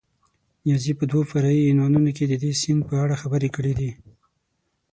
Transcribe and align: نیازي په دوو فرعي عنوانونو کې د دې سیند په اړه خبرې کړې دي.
نیازي 0.63 0.93
په 0.99 1.03
دوو 1.09 1.29
فرعي 1.31 1.61
عنوانونو 1.71 2.09
کې 2.17 2.25
د 2.27 2.33
دې 2.43 2.51
سیند 2.61 2.81
په 2.89 2.93
اړه 3.03 3.15
خبرې 3.21 3.49
کړې 3.55 3.73
دي. 3.79 3.91